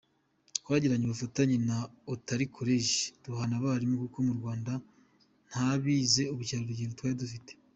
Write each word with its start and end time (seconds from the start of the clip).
Twagiranye 0.59 1.03
ubufatanye 1.05 1.55
na 1.67 1.77
Utali 2.13 2.45
College, 2.55 2.95
duhana 3.23 3.55
abarimu, 3.59 3.95
kuko 4.03 4.17
mu 4.27 4.33
Rwanda 4.39 4.71
ntabize 5.49 6.23
ubukerarugendo 6.33 6.93
twari 6.95 7.15
dufite. 7.23 7.51